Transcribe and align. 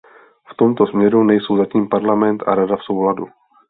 V 0.53 0.57
tomto 0.57 0.85
směru 0.87 1.23
nejsou 1.23 1.57
zatím 1.57 1.89
Parlament 1.89 2.43
a 2.47 2.55
Rada 2.55 2.75
v 2.77 2.83
souladu. 2.83 3.27